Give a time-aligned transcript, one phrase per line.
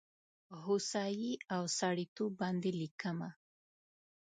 [0.63, 3.29] هوسايي او سړیتوب باندې لیکمه